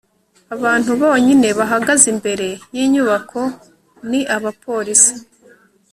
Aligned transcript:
abantu 0.55 0.91
bonyine 1.01 1.47
bahagaze 1.59 2.05
imbere 2.13 2.47
yinyubako 2.75 3.41
ni 4.09 4.21
abapolisi 4.35 5.13